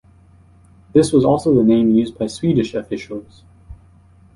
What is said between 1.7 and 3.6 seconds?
used by Swedish officials.